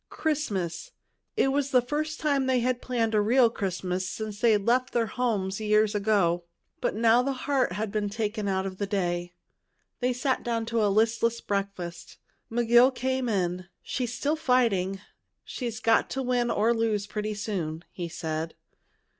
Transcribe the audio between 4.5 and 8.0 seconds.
left their homes years ago. But now the heart had